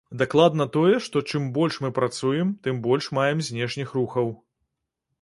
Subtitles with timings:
[0.19, 4.37] Дакладна тое, што чым больш мы працуем, тым больш маем знешніх рухаў.